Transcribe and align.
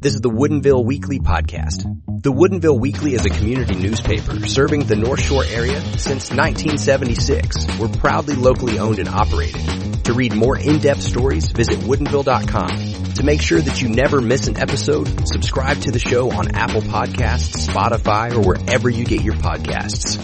This 0.00 0.14
is 0.14 0.20
the 0.20 0.30
Woodinville 0.30 0.84
Weekly 0.84 1.18
Podcast. 1.18 1.82
The 2.22 2.32
Woodinville 2.32 2.78
Weekly 2.78 3.14
is 3.14 3.26
a 3.26 3.30
community 3.30 3.74
newspaper 3.74 4.46
serving 4.46 4.84
the 4.84 4.94
North 4.94 5.20
Shore 5.20 5.42
area 5.44 5.80
since 5.98 6.30
1976. 6.30 7.66
We're 7.80 7.88
proudly 7.88 8.36
locally 8.36 8.78
owned 8.78 9.00
and 9.00 9.08
operated. 9.08 10.04
To 10.04 10.12
read 10.12 10.36
more 10.36 10.56
in-depth 10.56 11.02
stories, 11.02 11.50
visit 11.50 11.80
woodinville.com. 11.80 13.14
To 13.14 13.24
make 13.24 13.42
sure 13.42 13.60
that 13.60 13.82
you 13.82 13.88
never 13.88 14.20
miss 14.20 14.46
an 14.46 14.56
episode, 14.58 15.26
subscribe 15.26 15.78
to 15.80 15.90
the 15.90 15.98
show 15.98 16.30
on 16.30 16.54
Apple 16.54 16.82
Podcasts, 16.82 17.66
Spotify, 17.68 18.32
or 18.36 18.46
wherever 18.46 18.88
you 18.88 19.04
get 19.04 19.22
your 19.22 19.34
podcasts. 19.34 20.16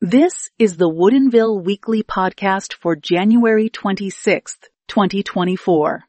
This 0.00 0.50
is 0.60 0.76
the 0.76 0.88
Woodinville 0.88 1.64
Weekly 1.64 2.04
Podcast 2.04 2.74
for 2.74 2.94
January 2.94 3.68
26th, 3.68 4.68
2024. 4.88 6.04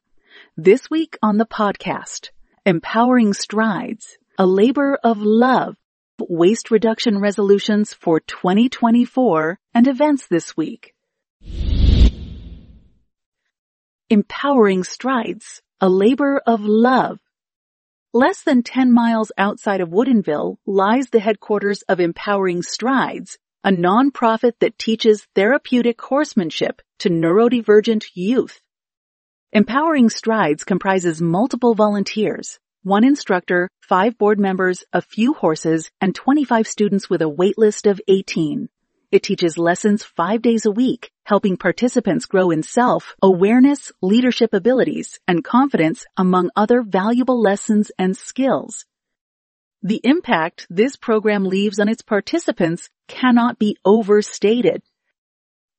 This 0.56 0.90
week 0.90 1.18
on 1.22 1.38
the 1.38 1.46
podcast, 1.46 2.30
Empowering 2.66 3.34
Strides, 3.34 4.18
a 4.38 4.46
labor 4.46 4.98
of 5.04 5.20
love, 5.22 5.76
waste 6.20 6.72
reduction 6.72 7.20
resolutions 7.20 7.94
for 7.94 8.20
2024 8.20 9.60
and 9.74 9.88
events 9.88 10.28
this 10.28 10.58
week. 10.58 10.94
Empowering 14.10 14.84
Strides, 14.84 15.62
a 15.82 15.90
labor 15.90 16.42
of 16.48 16.62
love. 16.62 17.20
Less 18.14 18.42
than 18.42 18.64
10 18.64 18.92
miles 18.92 19.32
outside 19.38 19.82
of 19.82 19.90
Woodinville 19.90 20.58
lies 20.66 21.10
the 21.10 21.20
headquarters 21.20 21.82
of 21.84 22.00
Empowering 22.00 22.64
Strides, 22.64 23.38
a 23.64 23.70
nonprofit 23.70 24.54
that 24.60 24.80
teaches 24.80 25.28
therapeutic 25.36 26.02
horsemanship 26.02 26.82
to 27.00 27.10
neurodivergent 27.10 28.06
youth. 28.14 28.62
Empowering 29.54 30.10
Strides 30.10 30.66
comprises 30.66 31.22
multiple 31.22 31.74
volunteers, 31.74 32.60
one 32.84 33.06
instructor, 33.06 33.70
five 33.80 34.18
board 34.18 34.42
members, 34.42 34.84
a 34.92 35.02
few 35.02 35.34
horses, 35.34 35.90
and 36.02 36.14
25 36.14 36.68
students 36.68 37.10
with 37.10 37.22
a 37.22 37.32
waitlist 37.32 37.90
of 37.90 38.02
18. 38.10 38.68
It 39.10 39.24
teaches 39.24 39.58
lessons 39.58 40.04
five 40.04 40.42
days 40.42 40.66
a 40.66 40.72
week, 40.72 41.12
helping 41.24 41.56
participants 41.56 42.26
grow 42.26 42.52
in 42.52 42.62
self, 42.62 43.16
awareness, 43.24 43.90
leadership 44.02 44.54
abilities, 44.54 45.18
and 45.30 45.46
confidence 45.46 46.06
among 46.18 46.52
other 46.58 46.82
valuable 46.82 47.42
lessons 47.42 47.90
and 47.98 48.18
skills. 48.18 48.84
The 49.82 50.02
impact 50.04 50.68
this 50.70 50.98
program 50.98 51.46
leaves 51.46 51.80
on 51.80 51.88
its 51.88 52.02
participants 52.02 52.90
cannot 53.08 53.60
be 53.60 53.78
overstated. 53.86 54.84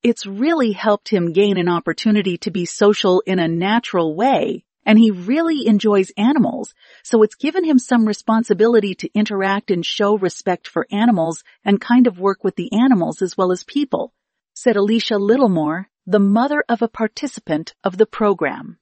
It's 0.03 0.27
really 0.27 0.73
helped 0.73 1.09
him 1.09 1.33
gain 1.33 1.57
an 1.57 1.69
opportunity 1.69 2.37
to 2.39 2.53
be 2.53 2.67
social 2.67 3.21
in 3.27 3.41
a 3.41 3.49
natural 3.49 4.15
way, 4.15 4.65
and 4.87 4.97
he 4.97 5.11
really 5.11 5.67
enjoys 5.67 6.13
animals, 6.17 6.73
so 7.03 7.25
it's 7.25 7.35
given 7.35 7.65
him 7.65 7.81
some 7.81 8.07
responsibility 8.07 8.95
to 8.95 9.11
interact 9.13 9.73
and 9.73 9.85
show 9.85 10.17
respect 10.17 10.69
for 10.69 10.87
animals 10.93 11.43
and 11.65 11.81
kind 11.81 12.07
of 12.07 12.21
work 12.21 12.45
with 12.45 12.55
the 12.55 12.73
animals 12.73 13.23
as 13.23 13.37
well 13.37 13.51
as 13.51 13.65
people, 13.65 14.15
said 14.55 14.77
Alicia 14.77 15.19
Littlemore, 15.19 15.87
the 16.07 16.21
mother 16.21 16.65
of 16.69 16.81
a 16.81 16.89
participant 16.89 17.75
of 17.83 17.99
the 17.99 18.07
program. 18.07 18.79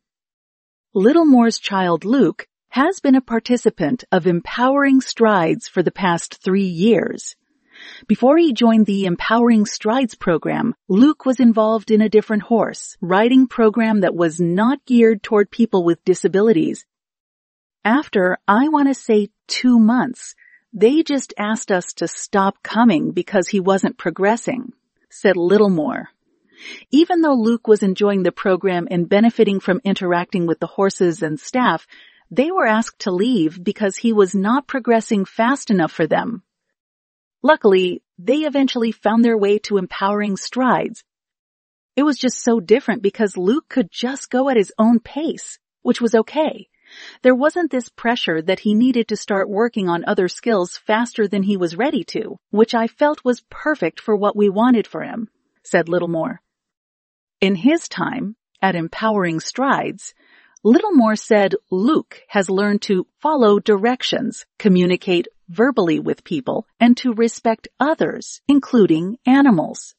Littlemore's 0.94 1.58
child 1.58 2.04
Luke 2.04 2.46
has 2.68 3.00
been 3.00 3.14
a 3.14 3.22
participant 3.22 4.04
of 4.12 4.26
Empowering 4.26 5.00
Strides 5.00 5.66
for 5.66 5.82
the 5.82 5.90
past 5.90 6.42
three 6.44 6.68
years. 6.68 7.36
Before 8.06 8.36
he 8.36 8.52
joined 8.52 8.86
the 8.86 9.06
Empowering 9.06 9.66
Strides 9.66 10.14
program, 10.14 10.74
Luke 10.88 11.24
was 11.26 11.40
involved 11.40 11.90
in 11.90 12.00
a 12.00 12.08
different 12.08 12.42
horse 12.44 12.96
riding 13.00 13.46
program 13.46 14.00
that 14.00 14.14
was 14.14 14.40
not 14.40 14.84
geared 14.86 15.22
toward 15.22 15.50
people 15.50 15.84
with 15.84 16.04
disabilities. 16.04 16.86
After, 17.84 18.38
I 18.48 18.68
want 18.68 18.88
to 18.88 18.94
say 18.94 19.28
two 19.46 19.78
months, 19.78 20.34
they 20.72 21.02
just 21.02 21.32
asked 21.38 21.70
us 21.70 21.92
to 21.94 22.08
stop 22.08 22.62
coming 22.62 23.12
because 23.12 23.48
he 23.48 23.60
wasn't 23.60 23.96
progressing, 23.96 24.72
said 25.08 25.36
Littlemore. 25.36 26.08
Even 26.90 27.20
though 27.20 27.34
Luke 27.34 27.68
was 27.68 27.82
enjoying 27.82 28.22
the 28.22 28.32
program 28.32 28.88
and 28.90 29.08
benefiting 29.08 29.60
from 29.60 29.80
interacting 29.84 30.46
with 30.46 30.58
the 30.58 30.66
horses 30.66 31.22
and 31.22 31.38
staff, 31.38 31.86
they 32.30 32.50
were 32.50 32.66
asked 32.66 33.00
to 33.00 33.10
leave 33.10 33.62
because 33.62 33.96
he 33.96 34.12
was 34.12 34.34
not 34.34 34.66
progressing 34.66 35.24
fast 35.24 35.70
enough 35.70 35.92
for 35.92 36.06
them. 36.06 36.42
Luckily, 37.42 38.02
they 38.18 38.38
eventually 38.38 38.92
found 38.92 39.24
their 39.24 39.36
way 39.36 39.58
to 39.60 39.76
empowering 39.76 40.36
strides. 40.36 41.04
It 41.96 42.02
was 42.02 42.18
just 42.18 42.40
so 42.40 42.60
different 42.60 43.02
because 43.02 43.36
Luke 43.36 43.68
could 43.68 43.90
just 43.90 44.30
go 44.30 44.48
at 44.48 44.56
his 44.56 44.72
own 44.78 45.00
pace, 45.00 45.58
which 45.82 46.00
was 46.00 46.14
okay. 46.14 46.68
There 47.22 47.34
wasn't 47.34 47.70
this 47.70 47.88
pressure 47.88 48.40
that 48.42 48.60
he 48.60 48.74
needed 48.74 49.08
to 49.08 49.16
start 49.16 49.48
working 49.48 49.88
on 49.88 50.04
other 50.04 50.28
skills 50.28 50.76
faster 50.76 51.26
than 51.26 51.42
he 51.42 51.56
was 51.56 51.76
ready 51.76 52.04
to, 52.04 52.38
which 52.50 52.74
I 52.74 52.86
felt 52.86 53.24
was 53.24 53.44
perfect 53.50 54.00
for 54.00 54.14
what 54.14 54.36
we 54.36 54.48
wanted 54.48 54.86
for 54.86 55.02
him, 55.02 55.28
said 55.62 55.88
Littlemore. 55.88 56.40
In 57.40 57.54
his 57.54 57.88
time, 57.88 58.36
at 58.62 58.76
Empowering 58.76 59.40
Strides, 59.40 60.14
Littlemore 60.64 61.16
said 61.16 61.54
Luke 61.70 62.22
has 62.28 62.50
learned 62.50 62.82
to 62.82 63.06
follow 63.20 63.58
directions, 63.58 64.46
communicate 64.58 65.28
verbally 65.48 65.98
with 66.00 66.24
people, 66.24 66.66
and 66.80 66.96
to 66.98 67.12
respect 67.12 67.68
others, 67.78 68.40
including 68.48 69.18
animals. 69.26 69.94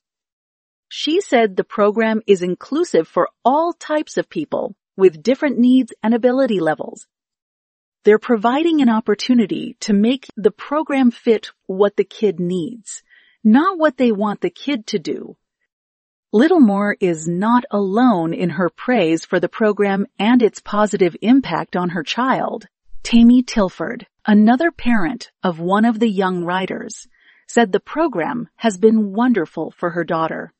She 0.89 1.21
said 1.21 1.55
the 1.55 1.63
program 1.63 2.21
is 2.27 2.41
inclusive 2.41 3.07
for 3.07 3.29
all 3.43 3.73
types 3.73 4.17
of 4.17 4.29
people 4.29 4.75
with 4.95 5.21
different 5.21 5.57
needs 5.59 5.93
and 6.01 6.13
ability 6.13 6.59
levels. 6.59 7.07
They're 8.03 8.19
providing 8.19 8.81
an 8.81 8.89
opportunity 8.89 9.75
to 9.81 9.93
make 9.93 10.27
the 10.37 10.51
program 10.51 11.11
fit 11.11 11.51
what 11.65 11.97
the 11.97 12.05
kid 12.05 12.39
needs, 12.39 13.03
not 13.43 13.77
what 13.77 13.97
they 13.97 14.11
want 14.11 14.41
the 14.41 14.49
kid 14.49 14.87
to 14.87 14.99
do. 14.99 15.35
Littlemore 16.33 16.95
is 16.99 17.27
not 17.27 17.65
alone 17.71 18.33
in 18.33 18.51
her 18.51 18.69
praise 18.69 19.25
for 19.25 19.39
the 19.39 19.49
program 19.49 20.05
and 20.19 20.41
its 20.41 20.59
positive 20.59 21.15
impact 21.21 21.75
on 21.75 21.89
her 21.89 22.03
child. 22.03 22.67
Tammy 23.03 23.43
Tilford, 23.43 24.05
another 24.27 24.71
parent 24.71 25.31
of 25.41 25.59
one 25.59 25.85
of 25.85 25.99
the 25.99 26.09
young 26.09 26.43
riders, 26.43 27.07
said 27.47 27.71
the 27.71 27.79
program 27.79 28.49
has 28.57 28.77
been 28.77 29.13
wonderful 29.13 29.71
for 29.71 29.91
her 29.91 30.03
daughter. 30.03 30.53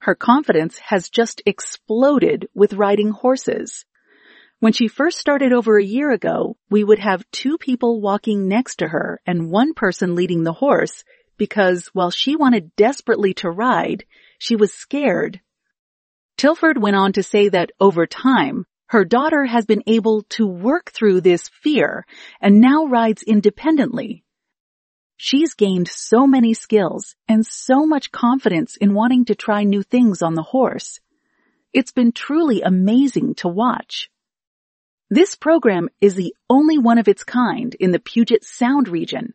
Her 0.00 0.16
confidence 0.16 0.78
has 0.78 1.08
just 1.08 1.40
exploded 1.46 2.48
with 2.52 2.74
riding 2.74 3.10
horses. 3.10 3.84
When 4.58 4.72
she 4.72 4.88
first 4.88 5.18
started 5.18 5.52
over 5.52 5.78
a 5.78 5.84
year 5.84 6.10
ago, 6.10 6.56
we 6.68 6.82
would 6.82 6.98
have 6.98 7.30
two 7.30 7.58
people 7.58 8.00
walking 8.00 8.48
next 8.48 8.76
to 8.76 8.88
her 8.88 9.20
and 9.24 9.52
one 9.52 9.72
person 9.72 10.16
leading 10.16 10.42
the 10.42 10.52
horse 10.52 11.04
because 11.36 11.86
while 11.92 12.10
she 12.10 12.34
wanted 12.34 12.74
desperately 12.74 13.34
to 13.34 13.50
ride, 13.50 14.04
she 14.38 14.56
was 14.56 14.72
scared. 14.72 15.40
Tilford 16.36 16.82
went 16.82 16.96
on 16.96 17.12
to 17.12 17.22
say 17.22 17.48
that 17.48 17.70
over 17.80 18.06
time, 18.06 18.66
her 18.94 19.04
daughter 19.04 19.44
has 19.44 19.66
been 19.66 19.82
able 19.88 20.22
to 20.22 20.46
work 20.46 20.92
through 20.92 21.20
this 21.20 21.48
fear 21.48 22.06
and 22.40 22.60
now 22.60 22.86
rides 22.86 23.24
independently. 23.24 24.22
She's 25.16 25.54
gained 25.54 25.88
so 25.88 26.28
many 26.28 26.54
skills 26.54 27.16
and 27.26 27.44
so 27.44 27.86
much 27.86 28.12
confidence 28.12 28.76
in 28.76 28.94
wanting 28.94 29.24
to 29.24 29.34
try 29.34 29.64
new 29.64 29.82
things 29.82 30.22
on 30.22 30.34
the 30.34 30.44
horse. 30.44 31.00
It's 31.72 31.90
been 31.90 32.12
truly 32.12 32.62
amazing 32.62 33.34
to 33.38 33.48
watch. 33.48 34.10
This 35.10 35.34
program 35.34 35.88
is 36.00 36.14
the 36.14 36.32
only 36.48 36.78
one 36.78 36.98
of 36.98 37.08
its 37.08 37.24
kind 37.24 37.74
in 37.80 37.90
the 37.90 37.98
Puget 37.98 38.44
Sound 38.44 38.86
region. 38.86 39.34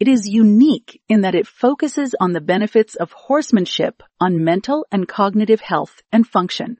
It 0.00 0.08
is 0.08 0.26
unique 0.28 1.00
in 1.08 1.20
that 1.20 1.36
it 1.36 1.46
focuses 1.46 2.16
on 2.18 2.32
the 2.32 2.40
benefits 2.40 2.96
of 2.96 3.12
horsemanship 3.12 4.02
on 4.20 4.42
mental 4.42 4.84
and 4.90 5.06
cognitive 5.06 5.60
health 5.60 6.02
and 6.10 6.26
function. 6.26 6.79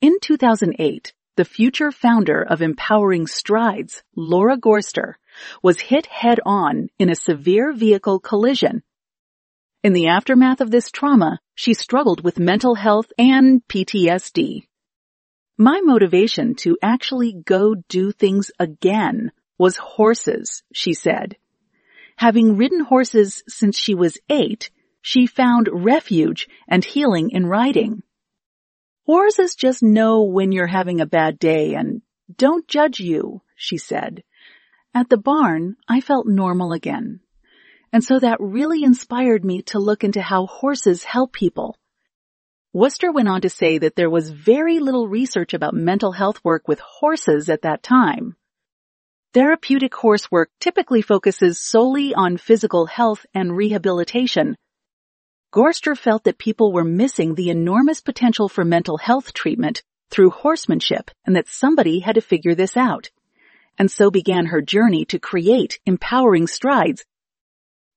In 0.00 0.20
2008, 0.20 1.12
the 1.34 1.44
future 1.44 1.90
founder 1.90 2.40
of 2.40 2.62
Empowering 2.62 3.26
Strides, 3.26 4.04
Laura 4.14 4.56
Gorster, 4.56 5.14
was 5.60 5.80
hit 5.80 6.06
head 6.06 6.38
on 6.46 6.88
in 7.00 7.10
a 7.10 7.16
severe 7.16 7.72
vehicle 7.72 8.20
collision. 8.20 8.84
In 9.82 9.94
the 9.94 10.06
aftermath 10.06 10.60
of 10.60 10.70
this 10.70 10.92
trauma, 10.92 11.40
she 11.56 11.74
struggled 11.74 12.22
with 12.22 12.38
mental 12.38 12.76
health 12.76 13.12
and 13.18 13.60
PTSD. 13.66 14.68
My 15.56 15.80
motivation 15.80 16.54
to 16.56 16.78
actually 16.80 17.32
go 17.32 17.74
do 17.88 18.12
things 18.12 18.52
again 18.60 19.32
was 19.58 19.78
horses, 19.78 20.62
she 20.72 20.94
said. 20.94 21.36
Having 22.14 22.56
ridden 22.56 22.84
horses 22.84 23.42
since 23.48 23.76
she 23.76 23.96
was 23.96 24.16
eight, 24.28 24.70
she 25.02 25.26
found 25.26 25.68
refuge 25.72 26.46
and 26.68 26.84
healing 26.84 27.30
in 27.30 27.46
riding. 27.46 28.04
Horses 29.08 29.54
just 29.54 29.82
know 29.82 30.24
when 30.24 30.52
you're 30.52 30.66
having 30.66 31.00
a 31.00 31.06
bad 31.06 31.38
day 31.38 31.72
and 31.72 32.02
don't 32.36 32.68
judge 32.68 33.00
you, 33.00 33.40
she 33.56 33.78
said. 33.78 34.22
At 34.92 35.08
the 35.08 35.16
barn, 35.16 35.76
I 35.88 36.02
felt 36.02 36.26
normal 36.26 36.72
again. 36.72 37.20
And 37.90 38.04
so 38.04 38.18
that 38.18 38.36
really 38.38 38.84
inspired 38.84 39.46
me 39.46 39.62
to 39.68 39.78
look 39.78 40.04
into 40.04 40.20
how 40.20 40.44
horses 40.44 41.04
help 41.04 41.32
people. 41.32 41.78
Gorster 42.76 43.10
went 43.10 43.28
on 43.28 43.40
to 43.40 43.48
say 43.48 43.78
that 43.78 43.96
there 43.96 44.10
was 44.10 44.28
very 44.28 44.78
little 44.78 45.08
research 45.08 45.54
about 45.54 45.72
mental 45.72 46.12
health 46.12 46.44
work 46.44 46.68
with 46.68 46.78
horses 46.80 47.48
at 47.48 47.62
that 47.62 47.82
time. 47.82 48.36
Therapeutic 49.32 49.94
horse 49.94 50.30
work 50.30 50.50
typically 50.60 51.00
focuses 51.00 51.58
solely 51.58 52.12
on 52.12 52.36
physical 52.36 52.84
health 52.84 53.24
and 53.32 53.56
rehabilitation. 53.56 54.54
Gorster 55.50 55.96
felt 55.96 56.24
that 56.24 56.38
people 56.38 56.72
were 56.72 56.84
missing 56.84 57.34
the 57.34 57.48
enormous 57.48 58.02
potential 58.02 58.50
for 58.50 58.64
mental 58.64 58.98
health 58.98 59.32
treatment 59.32 59.82
through 60.10 60.30
horsemanship 60.30 61.10
and 61.24 61.36
that 61.36 61.48
somebody 61.48 62.00
had 62.00 62.16
to 62.16 62.20
figure 62.20 62.54
this 62.54 62.76
out. 62.76 63.10
And 63.78 63.90
so 63.90 64.10
began 64.10 64.46
her 64.46 64.60
journey 64.60 65.06
to 65.06 65.18
create 65.18 65.80
empowering 65.86 66.48
strides. 66.48 67.06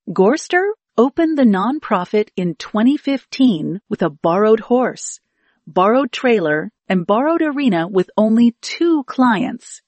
Gorster 0.09 0.71
opened 0.97 1.37
the 1.37 1.43
nonprofit 1.43 2.29
in 2.37 2.55
2015 2.55 3.81
with 3.89 4.01
a 4.01 4.09
borrowed 4.09 4.61
horse, 4.61 5.19
borrowed 5.67 6.11
trailer, 6.11 6.71
and 6.87 7.07
borrowed 7.07 7.41
arena 7.41 7.87
with 7.87 8.09
only 8.17 8.55
two 8.61 9.03
clients. 9.05 9.81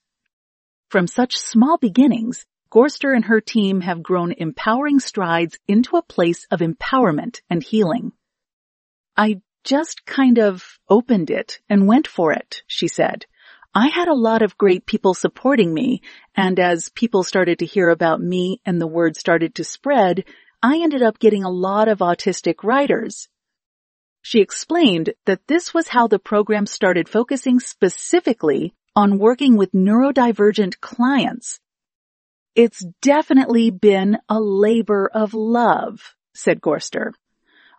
From 0.88 1.06
such 1.06 1.36
small 1.36 1.78
beginnings, 1.78 2.44
Gorster 2.74 3.14
and 3.14 3.26
her 3.26 3.40
team 3.40 3.82
have 3.82 4.02
grown 4.02 4.32
empowering 4.32 4.98
strides 4.98 5.56
into 5.68 5.96
a 5.96 6.02
place 6.02 6.44
of 6.50 6.58
empowerment 6.58 7.40
and 7.48 7.62
healing. 7.62 8.10
I 9.16 9.42
just 9.62 10.04
kind 10.04 10.40
of 10.40 10.80
opened 10.88 11.30
it 11.30 11.60
and 11.68 11.86
went 11.86 12.08
for 12.08 12.32
it, 12.32 12.62
she 12.66 12.88
said. 12.88 13.26
I 13.76 13.86
had 13.86 14.08
a 14.08 14.14
lot 14.14 14.42
of 14.42 14.58
great 14.58 14.86
people 14.86 15.14
supporting 15.14 15.72
me, 15.72 16.02
and 16.34 16.58
as 16.58 16.88
people 16.88 17.22
started 17.22 17.60
to 17.60 17.66
hear 17.66 17.90
about 17.90 18.20
me 18.20 18.60
and 18.66 18.80
the 18.80 18.88
word 18.88 19.16
started 19.16 19.54
to 19.54 19.64
spread, 19.64 20.24
I 20.60 20.78
ended 20.78 21.02
up 21.02 21.20
getting 21.20 21.44
a 21.44 21.50
lot 21.50 21.86
of 21.86 21.98
autistic 21.98 22.64
writers. 22.64 23.28
She 24.20 24.40
explained 24.40 25.14
that 25.26 25.46
this 25.46 25.72
was 25.72 25.86
how 25.86 26.08
the 26.08 26.18
program 26.18 26.66
started 26.66 27.08
focusing 27.08 27.60
specifically 27.60 28.74
on 28.96 29.18
working 29.18 29.56
with 29.56 29.70
neurodivergent 29.70 30.80
clients. 30.80 31.60
It's 32.54 32.84
definitely 33.02 33.72
been 33.72 34.16
a 34.28 34.38
labor 34.38 35.10
of 35.12 35.34
love, 35.34 36.14
said 36.34 36.60
Gorster. 36.60 37.10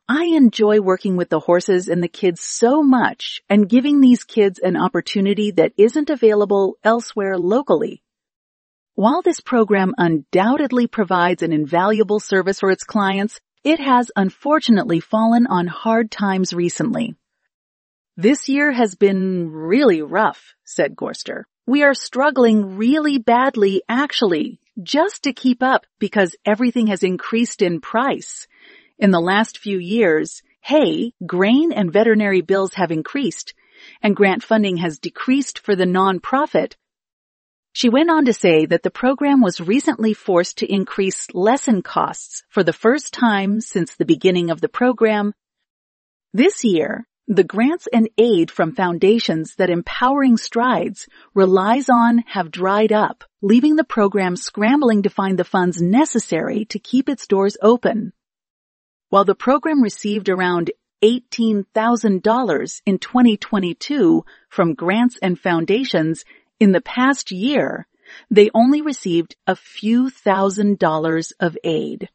I 0.09 0.25
enjoy 0.25 0.81
working 0.81 1.15
with 1.15 1.29
the 1.29 1.39
horses 1.39 1.87
and 1.87 2.03
the 2.03 2.09
kids 2.09 2.41
so 2.41 2.83
much 2.83 3.41
and 3.49 3.69
giving 3.69 4.01
these 4.01 4.25
kids 4.25 4.59
an 4.59 4.75
opportunity 4.75 5.51
that 5.51 5.71
isn't 5.77 6.09
available 6.09 6.77
elsewhere 6.83 7.37
locally. 7.37 8.03
While 8.95 9.21
this 9.21 9.39
program 9.39 9.93
undoubtedly 9.97 10.87
provides 10.87 11.41
an 11.41 11.53
invaluable 11.53 12.19
service 12.19 12.59
for 12.59 12.69
its 12.69 12.83
clients, 12.83 13.39
it 13.63 13.79
has 13.79 14.11
unfortunately 14.13 14.99
fallen 14.99 15.47
on 15.47 15.67
hard 15.67 16.11
times 16.11 16.53
recently. 16.53 17.15
This 18.17 18.49
year 18.49 18.73
has 18.73 18.95
been 18.95 19.49
really 19.49 20.01
rough, 20.01 20.53
said 20.65 20.97
Gorster. 20.97 21.43
We 21.65 21.83
are 21.83 21.93
struggling 21.93 22.75
really 22.75 23.17
badly 23.17 23.81
actually, 23.87 24.59
just 24.81 25.23
to 25.23 25.33
keep 25.33 25.63
up 25.63 25.85
because 25.99 26.35
everything 26.45 26.87
has 26.87 27.03
increased 27.03 27.61
in 27.61 27.81
price. 27.81 28.47
In 28.97 29.11
the 29.11 29.19
last 29.19 29.57
few 29.57 29.77
years, 29.77 30.41
hay, 30.61 31.13
grain, 31.25 31.71
and 31.71 31.91
veterinary 31.91 32.41
bills 32.41 32.73
have 32.75 32.91
increased, 32.91 33.53
and 34.01 34.15
grant 34.15 34.43
funding 34.43 34.77
has 34.77 34.99
decreased 34.99 35.59
for 35.59 35.75
the 35.75 35.85
nonprofit 35.85 36.73
she 37.75 37.89
went 37.89 38.09
on 38.09 38.23
to 38.23 38.31
say 38.31 38.65
that 38.67 38.83
the 38.83 38.89
program 38.89 39.41
was 39.41 39.59
recently 39.59 40.13
forced 40.13 40.59
to 40.59 40.73
increase 40.73 41.27
lesson 41.33 41.81
costs 41.81 42.41
for 42.47 42.63
the 42.63 42.71
first 42.71 43.13
time 43.13 43.59
since 43.59 43.93
the 43.93 44.05
beginning 44.05 44.49
of 44.49 44.61
the 44.61 44.69
program. 44.69 45.33
This 46.33 46.63
year, 46.63 47.05
the 47.27 47.43
grants 47.43 47.87
and 47.91 48.07
aid 48.17 48.51
from 48.51 48.75
foundations 48.75 49.55
that 49.55 49.71
Empowering 49.71 50.37
Strides 50.37 51.07
relies 51.33 51.89
on 51.89 52.19
have 52.27 52.51
dried 52.51 52.91
up, 52.91 53.23
leaving 53.41 53.75
the 53.75 53.83
program 53.83 54.35
scrambling 54.35 55.03
to 55.03 55.09
find 55.09 55.39
the 55.39 55.43
funds 55.43 55.81
necessary 55.81 56.65
to 56.65 56.77
keep 56.77 57.09
its 57.09 57.25
doors 57.25 57.57
open. 57.61 58.13
While 59.09 59.25
the 59.25 59.33
program 59.33 59.81
received 59.81 60.29
around 60.29 60.71
$18,000 61.03 62.81
in 62.85 62.99
2022 62.99 64.25
from 64.49 64.73
grants 64.75 65.17
and 65.21 65.39
foundations, 65.39 66.25
in 66.59 66.71
the 66.73 66.81
past 66.81 67.31
year, 67.31 67.87
they 68.29 68.51
only 68.53 68.81
received 68.81 69.35
a 69.47 69.55
few 69.55 70.09
thousand 70.11 70.77
dollars 70.77 71.33
of 71.39 71.57
aid. 71.63 72.09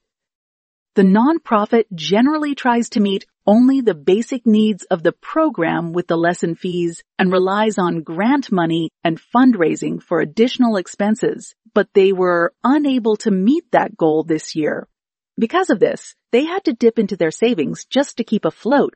The 1.01 1.07
nonprofit 1.07 1.85
generally 1.95 2.55
tries 2.55 2.91
to 2.91 3.01
meet 3.01 3.25
only 3.47 3.81
the 3.81 3.95
basic 3.95 4.45
needs 4.45 4.85
of 4.85 5.03
the 5.03 5.13
program 5.13 5.95
with 5.95 6.09
the 6.09 6.19
lesson 6.19 6.55
fees 6.55 7.03
and 7.19 7.33
relies 7.33 7.79
on 7.79 8.03
grant 8.03 8.53
money 8.53 8.91
and 9.03 9.19
fundraising 9.19 10.03
for 10.03 10.21
additional 10.21 10.77
expenses, 10.77 11.55
but 11.73 11.89
they 11.95 12.13
were 12.13 12.53
unable 12.63 13.17
to 13.17 13.31
meet 13.31 13.65
that 13.73 13.97
goal 13.97 14.25
this 14.25 14.55
year. 14.55 14.89
Because 15.39 15.71
of 15.71 15.81
this, 15.81 16.17
they 16.33 16.45
had 16.45 16.65
to 16.65 16.75
dip 16.75 16.99
into 16.99 17.17
their 17.17 17.31
savings 17.31 17.87
just 17.87 18.19
to 18.19 18.25
keep 18.25 18.45
afloat. 18.45 18.93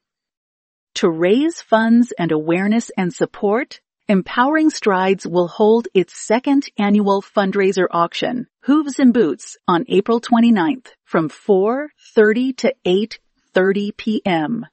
To 0.96 1.08
raise 1.08 1.62
funds 1.62 2.12
and 2.18 2.32
awareness 2.32 2.90
and 2.98 3.14
support, 3.14 3.80
Empowering 4.06 4.68
Strides 4.68 5.26
will 5.26 5.48
hold 5.48 5.88
its 5.94 6.14
second 6.14 6.66
annual 6.76 7.22
fundraiser 7.22 7.86
auction, 7.90 8.46
Hooves 8.64 8.98
and 8.98 9.14
Boots, 9.14 9.56
on 9.66 9.86
April 9.88 10.20
29th 10.20 10.88
from 11.04 11.30
4.30 11.30 12.54
to 12.58 12.74
8.30 12.84 13.96
p.m. 13.96 14.66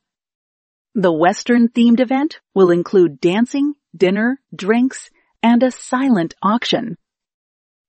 The 0.96 1.14
Western 1.14 1.70
themed 1.70 2.02
event 2.02 2.42
will 2.54 2.72
include 2.72 3.22
dancing, 3.22 3.76
dinner, 3.96 4.38
drinks, 4.54 5.10
and 5.42 5.64
a 5.64 5.72
silent 5.72 6.34
auction. 6.44 6.98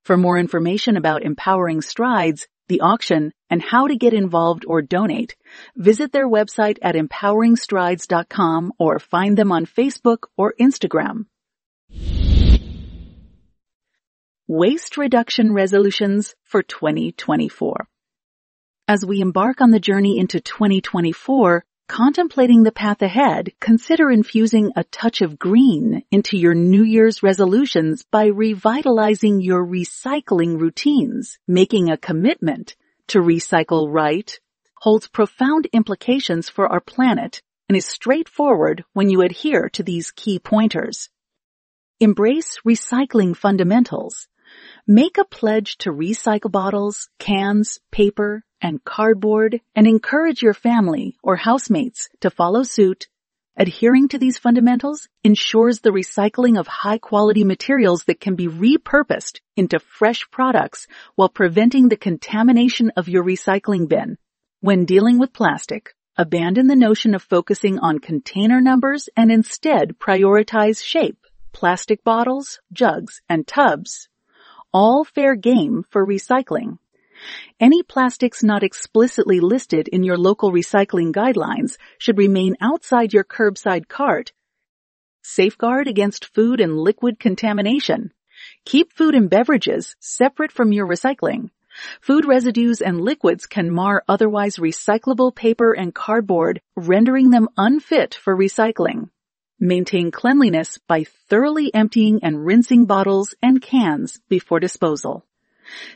For 0.05 0.15
more 0.15 0.37
information 0.37 0.95
about 0.95 1.23
Empowering 1.23 1.81
Strides, 1.81 2.47
the 2.69 2.79
auction, 2.79 3.33
and 3.49 3.61
how 3.61 3.87
to 3.87 3.97
get 3.97 4.13
involved 4.13 4.63
or 4.65 4.81
donate, 4.81 5.35
visit 5.75 6.13
their 6.13 6.29
website 6.29 6.77
at 6.81 6.95
empoweringstrides.com 6.95 8.71
or 8.79 8.99
find 8.99 9.37
them 9.37 9.51
on 9.51 9.65
Facebook 9.65 10.19
or 10.37 10.53
Instagram. 10.57 11.25
Waste 14.55 14.97
Reduction 14.97 15.51
Resolutions 15.51 16.35
for 16.43 16.61
2024 16.61 17.87
As 18.87 19.03
we 19.03 19.19
embark 19.19 19.61
on 19.61 19.71
the 19.71 19.79
journey 19.79 20.19
into 20.19 20.39
2024, 20.39 21.65
contemplating 21.87 22.61
the 22.61 22.71
path 22.71 23.01
ahead, 23.01 23.51
consider 23.59 24.11
infusing 24.11 24.71
a 24.75 24.83
touch 24.83 25.21
of 25.23 25.39
green 25.39 26.03
into 26.11 26.37
your 26.37 26.53
New 26.53 26.83
Year's 26.83 27.23
resolutions 27.23 28.05
by 28.11 28.27
revitalizing 28.27 29.41
your 29.41 29.65
recycling 29.65 30.59
routines. 30.59 31.39
Making 31.47 31.89
a 31.89 31.97
commitment 31.97 32.75
to 33.07 33.21
recycle 33.21 33.91
right 33.91 34.39
holds 34.75 35.07
profound 35.07 35.67
implications 35.73 36.47
for 36.47 36.67
our 36.67 36.79
planet 36.79 37.41
and 37.69 37.75
is 37.75 37.87
straightforward 37.87 38.85
when 38.93 39.09
you 39.09 39.23
adhere 39.23 39.67
to 39.69 39.81
these 39.81 40.11
key 40.11 40.37
pointers. 40.37 41.09
Embrace 41.99 42.59
recycling 42.63 43.35
fundamentals. 43.35 44.27
Make 44.87 45.17
a 45.17 45.25
pledge 45.25 45.77
to 45.79 45.91
recycle 45.91 46.51
bottles, 46.51 47.09
cans, 47.19 47.79
paper, 47.91 48.43
and 48.61 48.83
cardboard 48.83 49.61
and 49.75 49.87
encourage 49.87 50.41
your 50.41 50.53
family 50.53 51.17
or 51.23 51.35
housemates 51.35 52.09
to 52.21 52.29
follow 52.29 52.63
suit. 52.63 53.07
Adhering 53.55 54.07
to 54.07 54.17
these 54.17 54.39
fundamentals 54.39 55.07
ensures 55.23 55.79
the 55.79 55.91
recycling 55.91 56.59
of 56.59 56.67
high 56.67 56.97
quality 56.97 57.43
materials 57.43 58.05
that 58.05 58.19
can 58.19 58.35
be 58.35 58.47
repurposed 58.47 59.39
into 59.55 59.79
fresh 59.79 60.29
products 60.31 60.87
while 61.15 61.29
preventing 61.29 61.89
the 61.89 61.97
contamination 61.97 62.91
of 62.97 63.07
your 63.07 63.23
recycling 63.23 63.87
bin. 63.87 64.17
When 64.59 64.85
dealing 64.85 65.19
with 65.19 65.33
plastic, 65.33 65.93
abandon 66.17 66.67
the 66.67 66.75
notion 66.75 67.13
of 67.13 67.21
focusing 67.21 67.79
on 67.79 67.99
container 67.99 68.59
numbers 68.59 69.07
and 69.15 69.31
instead 69.31 69.99
prioritize 69.99 70.83
shape 70.83 71.17
plastic 71.53 72.03
bottles, 72.03 72.59
jugs, 72.73 73.21
and 73.29 73.47
tubs. 73.47 74.09
All 74.73 75.03
fair 75.03 75.35
game 75.35 75.85
for 75.91 76.03
recycling. 76.03 76.79
Any 77.59 77.83
plastics 77.83 78.43
not 78.43 78.63
explicitly 78.63 79.39
listed 79.39 79.87
in 79.87 80.03
your 80.03 80.17
local 80.17 80.51
recycling 80.51 81.11
guidelines 81.11 81.77
should 81.99 82.17
remain 82.17 82.55
outside 82.59 83.13
your 83.13 83.23
curbside 83.23 83.87
cart. 83.87 84.33
Safeguard 85.21 85.87
against 85.87 86.33
food 86.33 86.59
and 86.59 86.75
liquid 86.75 87.19
contamination. 87.19 88.11
Keep 88.65 88.93
food 88.93 89.13
and 89.13 89.29
beverages 89.29 89.95
separate 89.99 90.51
from 90.51 90.71
your 90.71 90.87
recycling. 90.87 91.51
Food 92.01 92.25
residues 92.25 92.81
and 92.81 92.99
liquids 92.99 93.45
can 93.45 93.69
mar 93.69 94.03
otherwise 94.07 94.57
recyclable 94.57 95.35
paper 95.35 95.73
and 95.73 95.93
cardboard, 95.93 96.61
rendering 96.75 97.29
them 97.29 97.47
unfit 97.57 98.15
for 98.15 98.35
recycling. 98.35 99.09
Maintain 99.59 100.11
cleanliness 100.11 100.79
by 100.87 101.05
thoroughly 101.29 101.73
emptying 101.73 102.19
and 102.23 102.45
rinsing 102.45 102.85
bottles 102.85 103.35
and 103.41 103.61
cans 103.61 104.19
before 104.27 104.59
disposal. 104.59 105.25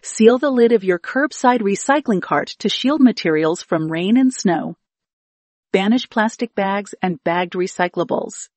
Seal 0.02 0.38
the 0.38 0.52
lid 0.52 0.72
of 0.72 0.84
your 0.84 1.00
curbside 1.00 1.60
recycling 1.60 2.22
cart 2.22 2.56
to 2.60 2.70
shield 2.70 3.02
materials 3.02 3.62
from 3.62 3.92
rain 3.92 4.16
and 4.18 4.34
snow. 4.34 4.78
banish 5.72 6.10
plastic 6.10 6.56
bags 6.56 6.96
and 7.02 7.24
bagged 7.24 7.54
recyclables. 7.54 8.50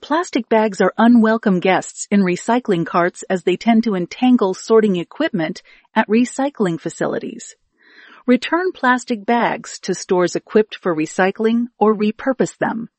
Plastic 0.00 0.48
bags 0.48 0.80
are 0.80 0.92
unwelcome 0.98 1.60
guests 1.60 2.06
in 2.10 2.20
recycling 2.20 2.84
carts 2.84 3.24
as 3.30 3.42
they 3.42 3.56
tend 3.56 3.84
to 3.84 3.94
entangle 3.94 4.52
sorting 4.54 4.96
equipment 4.96 5.62
at 5.94 6.08
recycling 6.08 6.78
facilities. 6.78 7.56
Return 8.26 8.72
plastic 8.72 9.24
bags 9.24 9.78
to 9.80 9.94
stores 9.94 10.36
equipped 10.36 10.76
for 10.76 10.94
recycling 10.94 11.66
or 11.78 11.94
repurpose 11.94 12.58
them. 12.58 12.90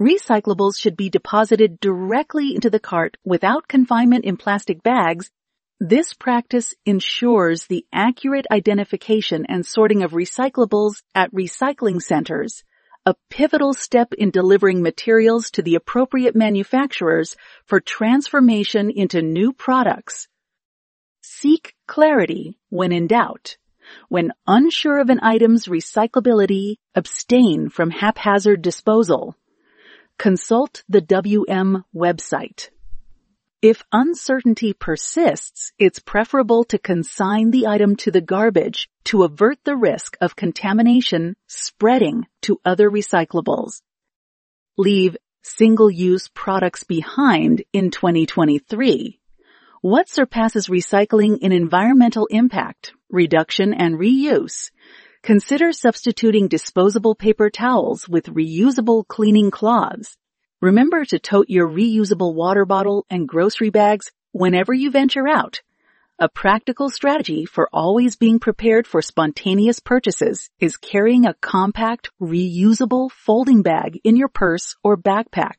Recyclables 0.00 0.78
should 0.78 0.96
be 0.96 1.10
deposited 1.10 1.78
directly 1.78 2.54
into 2.54 2.70
the 2.70 2.80
cart 2.80 3.16
without 3.24 3.68
confinement 3.68 4.24
in 4.24 4.36
plastic 4.36 4.82
bags. 4.82 5.30
This 5.78 6.14
practice 6.14 6.74
ensures 6.86 7.66
the 7.66 7.84
accurate 7.92 8.46
identification 8.50 9.44
and 9.46 9.64
sorting 9.66 10.02
of 10.02 10.12
recyclables 10.12 11.02
at 11.14 11.32
recycling 11.32 12.00
centers 12.00 12.64
a 13.06 13.14
pivotal 13.30 13.72
step 13.72 14.12
in 14.12 14.30
delivering 14.30 14.82
materials 14.82 15.50
to 15.50 15.62
the 15.62 15.74
appropriate 15.74 16.36
manufacturers 16.36 17.34
for 17.64 17.80
transformation 17.80 18.90
into 18.90 19.22
new 19.22 19.52
products. 19.52 20.28
Seek 21.22 21.74
clarity 21.86 22.58
when 22.68 22.92
in 22.92 23.06
doubt. 23.06 23.56
When 24.08 24.32
unsure 24.46 25.00
of 25.00 25.08
an 25.08 25.20
item's 25.20 25.66
recyclability, 25.66 26.76
abstain 26.94 27.70
from 27.70 27.90
haphazard 27.90 28.60
disposal. 28.62 29.34
Consult 30.20 30.84
the 30.86 31.00
WM 31.00 31.82
website. 31.96 32.68
If 33.62 33.82
uncertainty 33.90 34.74
persists, 34.74 35.72
it's 35.78 35.98
preferable 35.98 36.64
to 36.64 36.78
consign 36.78 37.50
the 37.50 37.66
item 37.66 37.96
to 37.96 38.10
the 38.10 38.20
garbage 38.20 38.90
to 39.04 39.22
avert 39.22 39.56
the 39.64 39.76
risk 39.76 40.18
of 40.20 40.36
contamination 40.36 41.36
spreading 41.46 42.26
to 42.42 42.60
other 42.66 42.90
recyclables. 42.90 43.80
Leave 44.76 45.16
single-use 45.40 46.28
products 46.34 46.84
behind 46.84 47.62
in 47.72 47.90
2023. 47.90 49.18
What 49.80 50.10
surpasses 50.10 50.66
recycling 50.66 51.38
in 51.38 51.50
environmental 51.50 52.26
impact, 52.26 52.92
reduction, 53.08 53.72
and 53.72 53.98
reuse? 53.98 54.70
Consider 55.22 55.72
substituting 55.72 56.48
disposable 56.48 57.14
paper 57.14 57.50
towels 57.50 58.08
with 58.08 58.26
reusable 58.26 59.06
cleaning 59.06 59.50
cloths 59.50 60.16
Remember 60.60 61.06
to 61.06 61.18
tote 61.18 61.48
your 61.48 61.66
reusable 61.66 62.34
water 62.34 62.66
bottle 62.66 63.06
and 63.08 63.26
grocery 63.26 63.70
bags 63.70 64.12
whenever 64.32 64.74
you 64.74 64.90
venture 64.90 65.26
out. 65.26 65.62
A 66.18 66.28
practical 66.28 66.90
strategy 66.90 67.46
for 67.46 67.70
always 67.72 68.16
being 68.16 68.38
prepared 68.38 68.86
for 68.86 69.00
spontaneous 69.00 69.80
purchases 69.80 70.50
is 70.58 70.76
carrying 70.76 71.24
a 71.24 71.32
compact, 71.32 72.10
reusable 72.20 73.10
folding 73.10 73.62
bag 73.62 74.00
in 74.04 74.16
your 74.16 74.28
purse 74.28 74.76
or 74.84 74.98
backpack. 74.98 75.54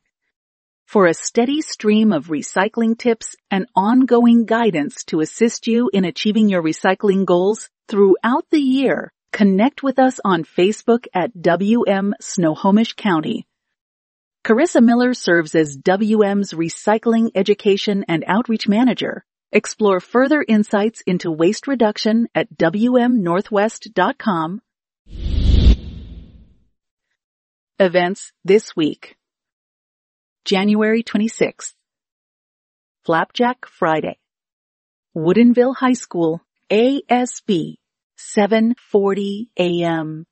For 0.86 1.06
a 1.06 1.14
steady 1.14 1.60
stream 1.60 2.12
of 2.12 2.28
recycling 2.28 2.96
tips 2.96 3.34
and 3.50 3.66
ongoing 3.74 4.44
guidance 4.44 5.02
to 5.06 5.18
assist 5.18 5.66
you 5.66 5.90
in 5.92 6.04
achieving 6.04 6.48
your 6.48 6.62
recycling 6.62 7.24
goals 7.24 7.70
throughout 7.88 8.44
the 8.52 8.60
year, 8.60 9.12
connect 9.32 9.82
with 9.82 9.98
us 9.98 10.20
on 10.24 10.44
Facebook 10.44 11.06
at 11.14 11.40
WM 11.40 12.14
Snohomish 12.20 12.94
County 12.94 13.46
Carissa 14.44 14.82
Miller 14.82 15.14
serves 15.14 15.54
as 15.54 15.76
WM's 15.76 16.52
Recycling 16.52 17.30
Education 17.36 18.04
and 18.08 18.24
Outreach 18.26 18.66
Manager. 18.66 19.24
Explore 19.52 20.00
further 20.00 20.44
insights 20.46 21.00
into 21.06 21.30
waste 21.30 21.68
reduction 21.68 22.26
at 22.34 22.52
WMNorthwest.com. 22.56 24.60
Events 27.78 28.32
this 28.44 28.74
week. 28.74 29.14
January 30.44 31.04
26th. 31.04 31.74
Flapjack 33.04 33.66
Friday. 33.66 34.18
Woodinville 35.16 35.76
High 35.76 35.92
School, 35.92 36.40
ASB, 36.68 37.76
7.40 38.22 39.48
a.m. 39.58 40.26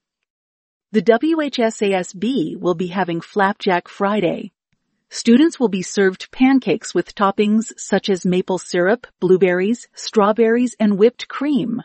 The 0.93 1.03
WHSASB 1.03 2.57
will 2.57 2.75
be 2.75 2.87
having 2.87 3.21
Flapjack 3.21 3.89
Friday. 3.89 4.53
Students 5.09 5.59
will 5.59 5.69
be 5.69 5.83
served 5.83 6.31
pancakes 6.31 6.95
with 6.95 7.17
toppings 7.17 7.73
such 7.77 8.09
as 8.09 8.25
maple 8.25 8.59
syrup, 8.59 9.09
blueberries, 9.19 9.89
strawberries, 9.93 10.77
and 10.79 10.99
whipped 10.99 11.27
cream. 11.27 11.83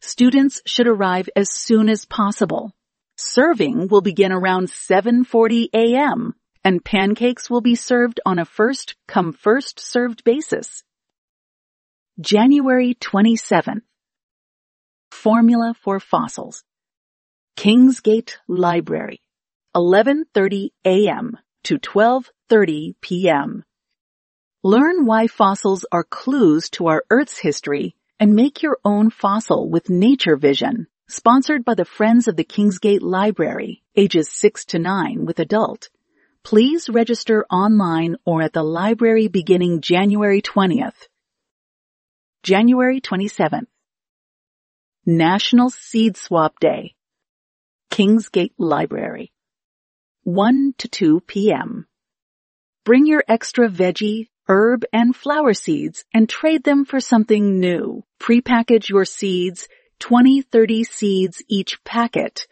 Students 0.00 0.60
should 0.66 0.88
arrive 0.88 1.28
as 1.36 1.48
soon 1.50 1.88
as 1.88 2.04
possible. 2.04 2.74
Serving 3.16 3.86
will 3.86 4.00
begin 4.00 4.32
around 4.32 4.68
7.40 4.68 5.68
a.m. 5.72 6.34
and 6.64 6.84
pancakes 6.84 7.48
will 7.48 7.60
be 7.60 7.76
served 7.76 8.18
on 8.26 8.40
a 8.40 8.44
first 8.44 8.96
come 9.06 9.32
first 9.32 9.78
served 9.78 10.24
basis. 10.24 10.82
January 12.20 12.94
27th. 12.94 13.82
Formula 15.22 15.74
for 15.78 16.00
fossils. 16.00 16.64
Kingsgate 17.54 18.36
Library, 18.48 19.20
11:30 19.76 20.70
a.m. 20.82 21.36
to 21.64 21.78
12:30 21.78 22.94
p.m. 23.02 23.62
Learn 24.62 25.04
why 25.04 25.26
fossils 25.26 25.84
are 25.92 26.04
clues 26.04 26.70
to 26.70 26.86
our 26.86 27.04
Earth's 27.10 27.36
history 27.36 27.94
and 28.18 28.34
make 28.34 28.62
your 28.62 28.78
own 28.82 29.10
fossil 29.10 29.68
with 29.68 29.90
Nature 29.90 30.36
Vision, 30.36 30.86
sponsored 31.06 31.66
by 31.66 31.74
the 31.74 31.90
Friends 31.96 32.26
of 32.26 32.36
the 32.36 32.50
Kingsgate 32.54 33.02
Library, 33.02 33.82
ages 33.94 34.30
6 34.30 34.64
to 34.72 34.78
9 34.78 35.26
with 35.26 35.38
adult. 35.38 35.90
Please 36.44 36.88
register 36.88 37.44
online 37.50 38.16
or 38.24 38.40
at 38.40 38.54
the 38.54 38.62
library 38.62 39.28
beginning 39.28 39.82
January 39.82 40.40
20th. 40.40 41.08
January 42.42 43.02
27th. 43.02 43.69
National 45.06 45.70
Seed 45.70 46.18
Swap 46.18 46.60
Day. 46.60 46.94
Kingsgate 47.90 48.52
Library. 48.58 49.32
1 50.24 50.74
to 50.76 50.88
2 50.88 51.20
p.m. 51.22 51.86
Bring 52.84 53.06
your 53.06 53.24
extra 53.26 53.70
veggie, 53.70 54.28
herb, 54.46 54.84
and 54.92 55.16
flower 55.16 55.54
seeds 55.54 56.04
and 56.12 56.28
trade 56.28 56.64
them 56.64 56.84
for 56.84 57.00
something 57.00 57.58
new. 57.58 58.04
Prepackage 58.20 58.90
your 58.90 59.06
seeds, 59.06 59.68
20, 60.00 60.42
30 60.42 60.84
seeds 60.84 61.42
each 61.48 61.82
packet, 61.82 62.46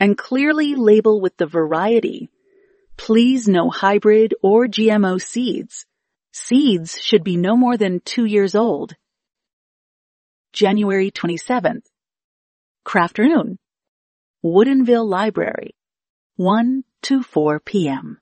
and 0.00 0.18
clearly 0.18 0.74
label 0.74 1.20
with 1.20 1.36
the 1.36 1.46
variety. 1.46 2.28
Please 2.96 3.46
no 3.46 3.70
hybrid 3.70 4.34
or 4.42 4.66
GMO 4.66 5.22
seeds. 5.22 5.86
Seeds 6.32 7.00
should 7.00 7.22
be 7.22 7.36
no 7.36 7.56
more 7.56 7.76
than 7.76 8.00
two 8.00 8.24
years 8.24 8.56
old. 8.56 8.96
January 10.52 11.12
27th. 11.12 11.84
Crafternoon. 12.84 13.56
Woodinville 14.44 15.08
Library, 15.08 15.76
1 16.36 16.82
to 17.02 17.22
4 17.22 17.60
p.m. 17.60 18.18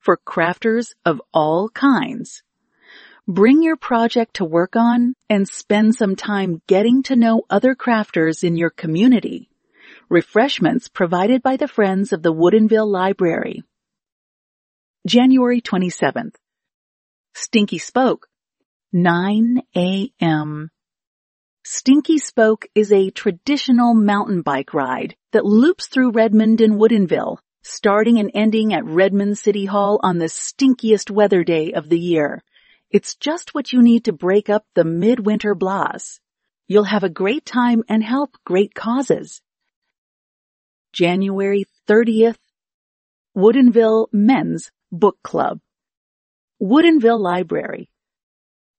For 0.00 0.16
crafters 0.16 0.94
of 1.04 1.20
all 1.34 1.68
kinds. 1.68 2.42
Bring 3.26 3.62
your 3.62 3.76
project 3.76 4.36
to 4.36 4.46
work 4.46 4.74
on 4.74 5.14
and 5.28 5.46
spend 5.46 5.94
some 5.94 6.16
time 6.16 6.62
getting 6.66 7.02
to 7.04 7.16
know 7.16 7.42
other 7.50 7.74
crafters 7.74 8.42
in 8.42 8.56
your 8.56 8.70
community. 8.70 9.50
Refreshments 10.08 10.88
provided 10.88 11.42
by 11.42 11.58
the 11.58 11.68
Friends 11.68 12.14
of 12.14 12.22
the 12.22 12.32
Woodinville 12.32 12.90
Library. 12.90 13.62
January 15.06 15.60
27th. 15.60 16.36
Stinky 17.34 17.78
Spoke, 17.78 18.28
9 18.94 19.60
a.m. 19.76 20.70
Stinky 21.70 22.16
Spoke 22.16 22.66
is 22.74 22.90
a 22.90 23.10
traditional 23.10 23.92
mountain 23.92 24.40
bike 24.40 24.72
ride 24.72 25.14
that 25.32 25.44
loops 25.44 25.86
through 25.86 26.12
Redmond 26.12 26.62
and 26.62 26.80
Woodinville, 26.80 27.36
starting 27.60 28.18
and 28.18 28.30
ending 28.32 28.72
at 28.72 28.86
Redmond 28.86 29.36
City 29.36 29.66
Hall 29.66 30.00
on 30.02 30.16
the 30.16 30.30
stinkiest 30.30 31.10
weather 31.10 31.44
day 31.44 31.74
of 31.74 31.90
the 31.90 31.98
year. 31.98 32.42
It's 32.90 33.16
just 33.16 33.52
what 33.54 33.70
you 33.70 33.82
need 33.82 34.06
to 34.06 34.14
break 34.14 34.48
up 34.48 34.64
the 34.74 34.84
midwinter 34.84 35.54
blahs. 35.54 36.20
You'll 36.68 36.84
have 36.84 37.04
a 37.04 37.10
great 37.10 37.44
time 37.44 37.84
and 37.86 38.02
help 38.02 38.38
great 38.46 38.74
causes. 38.74 39.42
January 40.94 41.66
30th, 41.86 42.38
Woodinville 43.36 44.06
Men's 44.10 44.70
Book 44.90 45.18
Club. 45.22 45.60
Woodinville 46.62 47.20
Library, 47.20 47.90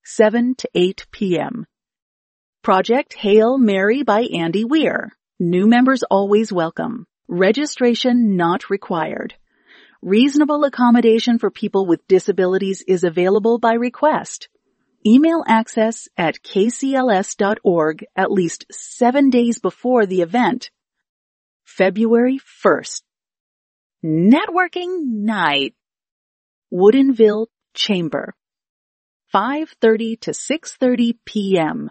7 0.03 0.55
to 0.55 0.69
8 0.74 1.05
p.m. 1.12 1.67
Project 2.62 3.13
Hail 3.13 3.58
Mary 3.58 4.04
by 4.04 4.24
Andy 4.24 4.66
Weir. 4.66 5.16
New 5.39 5.66
members 5.66 6.04
always 6.04 6.51
welcome. 6.51 7.08
Registration 7.30 8.36
not 8.36 8.70
required. 8.70 9.34
Reasonable 10.01 10.66
accommodation 10.66 11.39
for 11.39 11.50
people 11.50 11.86
with 11.86 12.06
disabilities 12.10 12.84
is 12.86 13.06
available 13.06 13.60
by 13.60 13.75
request. 13.75 14.50
Email 15.08 15.42
access 15.48 16.10
at 16.18 16.44
kcls.org 16.44 18.06
at 18.18 18.32
least 18.32 18.66
seven 18.72 19.30
days 19.30 19.60
before 19.60 20.06
the 20.06 20.22
event. 20.22 20.70
February 21.63 22.42
1st. 22.62 23.04
Networking 24.04 25.00
Night. 25.06 25.75
Woodinville 26.74 27.48
Chamber. 27.74 28.36
5.30 29.34 30.20
to 30.20 30.32
6.30 30.32 31.13
p.m. 31.25 31.89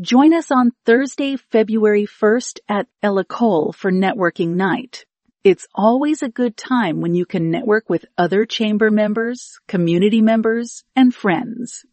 Join 0.00 0.34
us 0.34 0.50
on 0.50 0.72
Thursday, 0.84 1.36
February 1.36 2.04
1st 2.04 2.58
at 2.68 2.88
Ella 3.00 3.24
Cole 3.24 3.72
for 3.72 3.92
Networking 3.92 4.56
Night. 4.56 5.06
It's 5.44 5.68
always 5.72 6.20
a 6.20 6.28
good 6.28 6.56
time 6.56 7.00
when 7.00 7.14
you 7.14 7.24
can 7.24 7.52
network 7.52 7.88
with 7.88 8.04
other 8.18 8.44
chamber 8.44 8.90
members, 8.90 9.60
community 9.68 10.20
members, 10.20 10.82
and 10.96 11.14
friends. 11.14 11.84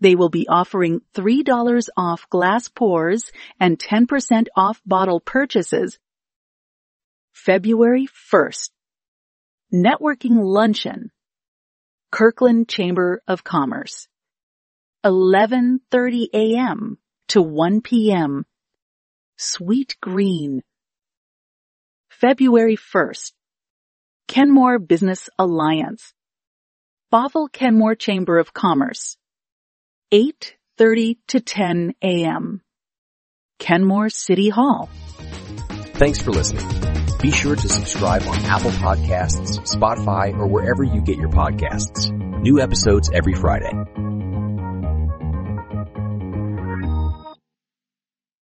They 0.00 0.16
will 0.16 0.30
be 0.30 0.48
offering 0.48 1.00
$3 1.14 1.88
off 1.96 2.28
glass 2.28 2.66
pours 2.66 3.30
and 3.60 3.78
10% 3.78 4.48
off 4.56 4.82
bottle 4.84 5.20
purchases 5.20 6.00
February 7.32 8.08
1st. 8.32 8.70
Networking 9.72 10.42
Luncheon. 10.42 11.12
Kirkland 12.10 12.68
Chamber 12.68 13.22
of 13.28 13.44
Commerce. 13.44 14.08
11.30 15.04 16.26
a.m. 16.34 16.98
to 17.32 17.40
1 17.40 17.80
p.m. 17.80 18.44
Sweetgreen. 19.38 20.60
February 22.10 22.76
1st. 22.76 23.32
Kenmore 24.28 24.78
Business 24.78 25.30
Alliance. 25.38 26.12
Bothell 27.10 27.50
Kenmore 27.50 27.94
Chamber 27.94 28.36
of 28.36 28.52
Commerce. 28.52 29.16
8.30 30.12 31.16
to 31.28 31.40
10 31.40 31.94
a.m. 32.02 32.60
Kenmore 33.58 34.10
City 34.10 34.50
Hall. 34.50 34.90
Thanks 35.94 36.20
for 36.20 36.32
listening. 36.32 36.68
Be 37.22 37.30
sure 37.30 37.56
to 37.56 37.68
subscribe 37.68 38.24
on 38.24 38.36
Apple 38.44 38.72
Podcasts, 38.72 39.58
Spotify, 39.74 40.36
or 40.36 40.48
wherever 40.48 40.84
you 40.84 41.00
get 41.00 41.16
your 41.16 41.30
podcasts. 41.30 42.10
New 42.42 42.60
episodes 42.60 43.08
every 43.10 43.32
Friday. 43.32 43.72